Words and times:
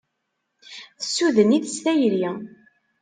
Tessuden-it 0.99 1.65
s 1.75 1.77
tayri 1.83 2.21